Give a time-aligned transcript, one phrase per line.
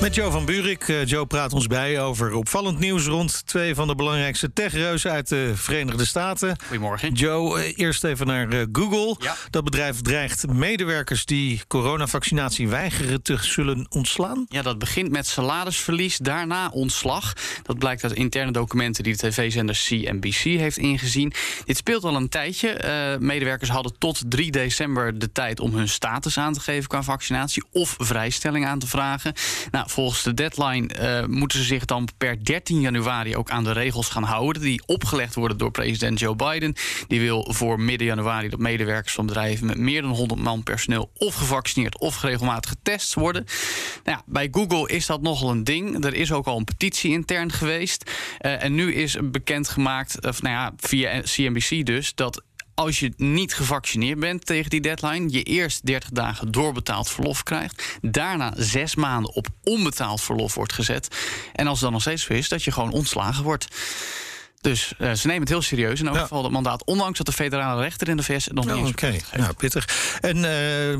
[0.00, 0.88] Met Joe van Buurik.
[0.88, 5.28] Uh, Joe praat ons bij over opvallend nieuws rond twee van de belangrijkste techreuzen uit
[5.28, 6.56] de Verenigde Staten.
[6.66, 7.12] Goedemorgen.
[7.12, 9.16] Joe, uh, eerst even naar uh, Google.
[9.18, 9.36] Ja.
[9.50, 14.46] Dat bedrijf dreigt medewerkers die coronavaccinatie weigeren te zullen ontslaan.
[14.48, 17.32] Ja, dat begint met salarisverlies, daarna ontslag.
[17.62, 21.32] Dat blijkt uit interne documenten die de tv-zender CNBC heeft ingezien.
[21.64, 23.16] Dit speelt al een tijdje.
[23.20, 27.64] medewerkers hadden tot 3 december de tijd om hun status aan te geven qua vaccinatie
[27.72, 29.32] of vrijstelling aan te vragen.
[29.70, 33.72] Nou, volgens de deadline uh, moeten ze zich dan per 13 januari ook aan de
[33.72, 34.62] regels gaan houden.
[34.62, 36.74] Die opgelegd worden door president Joe Biden.
[37.06, 41.10] Die wil voor midden januari dat medewerkers van bedrijven met meer dan 100 man personeel
[41.14, 43.44] of gevaccineerd of regelmatig getest worden.
[44.04, 46.04] Nou ja, bij Google is dat nogal een ding.
[46.04, 48.10] Er is ook al een petitie intern geweest.
[48.40, 52.42] Uh, en nu is bekendgemaakt, of nou ja, via CNBC dus, dat
[52.78, 57.98] als je niet gevaccineerd bent tegen die deadline, je eerst 30 dagen doorbetaald verlof krijgt,
[58.00, 61.08] daarna zes maanden op onbetaald verlof wordt gezet.
[61.54, 63.68] En als het dan nog steeds zo is, dat je gewoon ontslagen wordt.
[64.60, 66.22] Dus uh, ze nemen het heel serieus in elk Ja.
[66.22, 66.84] geval dat mandaat.
[66.84, 69.36] Ondanks dat de federale rechter in de VS het nog niet Oh, Oké, heeft.
[69.36, 70.18] nou pittig.
[70.20, 70.42] En uh,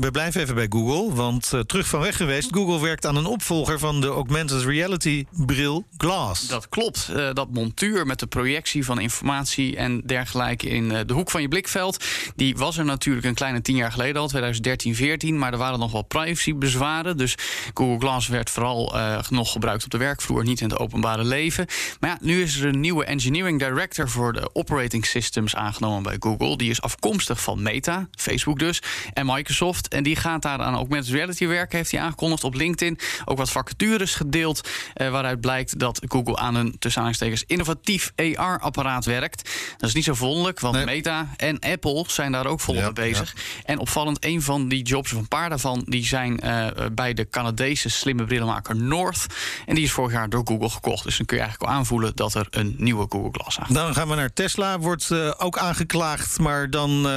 [0.00, 2.48] we blijven even bij Google, want uh, terug van weg geweest.
[2.54, 6.48] Google werkt aan een opvolger van de augmented reality bril Glass.
[6.48, 7.10] Dat klopt.
[7.32, 12.04] Dat montuur met de projectie van informatie en dergelijke in de hoek van je blikveld.
[12.36, 15.38] Die was er natuurlijk een kleine tien jaar geleden al, 2013, 14.
[15.38, 17.16] Maar er waren nog wel privacybezwaren.
[17.16, 17.34] Dus
[17.74, 18.94] Google Glass werd vooral
[19.30, 21.66] nog gebruikt op de werkvloer, niet in het openbare leven.
[22.00, 26.16] Maar ja, nu is er een nieuwe engineering director voor de operating systems aangenomen bij
[26.18, 26.56] Google.
[26.56, 29.88] Die is afkomstig van Meta, Facebook dus, en Microsoft.
[29.88, 32.98] En die gaat daar aan augmented reality werken, heeft hij aangekondigd op LinkedIn.
[33.24, 39.04] Ook wat vacatures gedeeld, uh, waaruit blijkt dat Google aan een tussen aanhalingstekens innovatief AR-apparaat
[39.04, 39.50] werkt.
[39.76, 40.84] Dat is niet zo verwonderlijk, want Nee.
[40.84, 43.34] Meta en Apple zijn daar ook volop Ja, bezig.
[43.64, 47.28] En opvallend, een van die jobs, of een paar daarvan, die zijn uh, bij de
[47.28, 49.26] Canadese slimme brillenmaker North.
[49.66, 51.04] En die is vorig jaar door Google gekocht.
[51.04, 54.08] Dus dan kun je eigenlijk al aanvoelen dat er een nieuwe Google Aan Dan gaan
[54.08, 54.78] we naar Tesla.
[54.78, 57.12] Wordt uh, ook aangeklaagd, maar dan uh,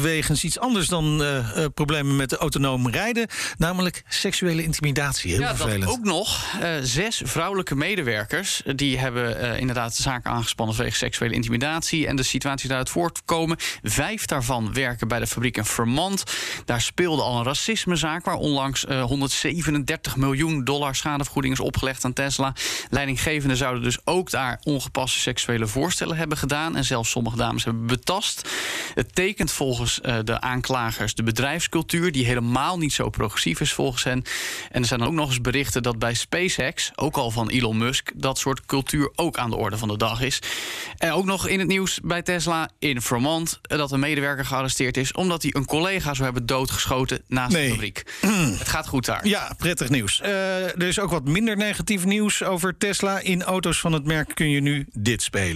[0.00, 3.26] wegens iets anders dan uh, problemen met de autonoom rijden.
[3.58, 5.30] Namelijk seksuele intimidatie.
[5.30, 5.82] Heel ja, vervelend.
[5.82, 6.44] dat ook nog.
[6.62, 12.16] Uh, zes vrouwelijke medewerkers die hebben uh, inderdaad de zaak aangespannen vanwege seksuele intimidatie en
[12.16, 13.56] de situatie daaruit voortkomen.
[13.82, 16.24] Vijf daarvan werken bij de fabriek in Vermont.
[16.64, 22.12] Daar speelde al een racismezaak waar onlangs uh, 137 miljoen dollar schadevergoeding is opgelegd aan
[22.12, 22.54] Tesla.
[22.90, 27.86] Leidinggevenden zouden dus ook daar ongepaste seksuele voorstellen hebben gedaan en zelfs sommige dames hebben
[27.86, 28.48] betast.
[28.94, 34.04] Het tekent volgens uh, de aanklagers de bedrijfscultuur die helemaal niet zo progressief is volgens
[34.04, 34.24] hen.
[34.70, 38.10] En er zijn ook nog eens berichten dat bij SpaceX, ook al van Elon Musk,
[38.14, 40.38] dat soort cultuur ook aan de orde van de dag is.
[40.98, 45.12] En ook nog in het nieuws bij Tesla in Vermont dat een medewerker gearresteerd is
[45.12, 47.66] omdat hij een collega zou hebben doodgeschoten naast Nee.
[47.66, 48.02] de fabriek.
[48.58, 49.26] het gaat goed daar.
[49.26, 50.20] Ja, prettig nieuws.
[50.24, 50.28] Uh,
[50.64, 53.18] er is ook wat minder negatief nieuws over Tesla.
[53.18, 55.51] In auto's van het merk kun je nu dit spelen.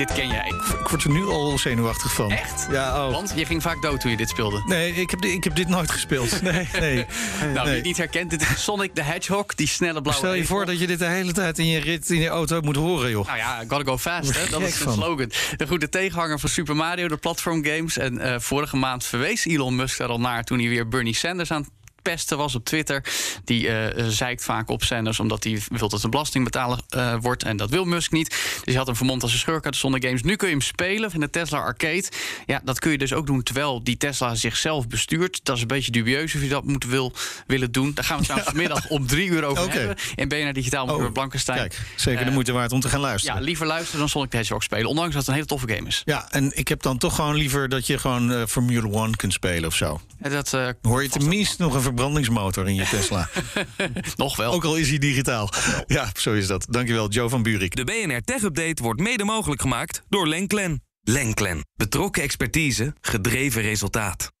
[0.00, 0.52] Dit ken jij.
[0.80, 2.30] Ik word er nu al zenuwachtig van.
[2.30, 2.66] Echt?
[2.70, 3.12] Ja, oh.
[3.12, 4.62] Want je ging vaak dood toen je dit speelde.
[4.66, 6.42] Nee, ik heb, ik heb dit nooit gespeeld.
[6.42, 7.06] Nee, nee.
[7.54, 10.44] nou, wie het niet herkent, dit is Sonic the Hedgehog, die snelle blauwe Stel je
[10.44, 13.10] voor dat je dit de hele tijd in je rit in je auto moet horen,
[13.10, 13.26] joh.
[13.26, 14.50] Nou ja, gotta go fast, hè?
[14.50, 15.30] dat is de slogan.
[15.56, 17.98] De goede tegenhanger van Super Mario, de platformgames.
[17.98, 21.50] En uh, vorige maand verwees Elon Musk daar al naar toen hij weer Bernie Sanders
[21.50, 21.66] aan
[22.02, 23.04] pesten was op Twitter.
[23.44, 27.42] Die uh, zeikt vaak op Sanders omdat hij wil dat een belastingbetaler uh, wordt.
[27.42, 28.28] En dat wil Musk niet.
[28.28, 30.22] Dus hij had hem vermomd als een schurk uit de Games.
[30.22, 32.04] Nu kun je hem spelen in de Tesla Arcade.
[32.46, 35.40] Ja, dat kun je dus ook doen terwijl die Tesla zichzelf bestuurt.
[35.42, 37.12] Dat is een beetje dubieus of je dat moet wil,
[37.46, 37.94] willen doen.
[37.94, 39.96] Daar gaan we trouwens vanmiddag om drie uur over hebben.
[40.14, 41.58] In BNR Digitaal met Oh, Blankenstein.
[41.58, 43.36] Kijk, zeker de Eh, moeite waard om te gaan luisteren.
[43.36, 44.88] Ja, liever luisteren dan Sonic the Hedgehog spelen.
[44.88, 46.02] Ondanks dat het een hele toffe game is.
[46.04, 49.32] Ja, en ik heb dan toch gewoon liever dat je gewoon uh, Formule 1 kunt
[49.32, 50.00] spelen of zo.
[50.18, 53.28] En dat, Hoor je tenminste nog een verbrandingsmotor in je Tesla.
[54.16, 54.52] nog wel.
[54.52, 55.48] Ook al is hij digitaal.
[55.86, 56.66] Ja, zo is dat.
[56.68, 57.76] Dankjewel, Joe van Buurik.
[57.76, 60.82] De BNR Tech Update wordt mede mogelijk gemaakt door Lenklen.
[61.02, 61.64] Lenklen.
[61.74, 64.32] Betrokken expertise, gedreven resultaat.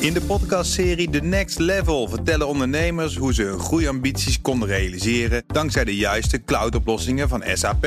[0.00, 5.84] In de podcastserie The Next Level vertellen ondernemers hoe ze hun groeiambities konden realiseren dankzij
[5.84, 7.86] de juiste cloudoplossingen van SAP.